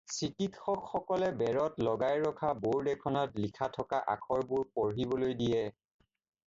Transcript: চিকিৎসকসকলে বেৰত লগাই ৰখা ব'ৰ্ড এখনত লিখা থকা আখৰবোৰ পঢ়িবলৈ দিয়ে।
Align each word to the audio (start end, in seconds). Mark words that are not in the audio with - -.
চিকিৎসকসকলে 0.17 1.27
বেৰত 1.41 1.85
লগাই 1.87 2.23
ৰখা 2.23 2.55
ব'ৰ্ড 2.63 2.91
এখনত 2.97 3.45
লিখা 3.45 3.69
থকা 3.77 4.01
আখৰবোৰ 4.17 4.69
পঢ়িবলৈ 4.79 5.41
দিয়ে। 5.45 5.63